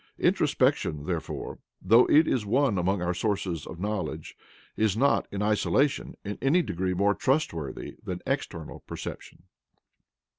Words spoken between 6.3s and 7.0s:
any degree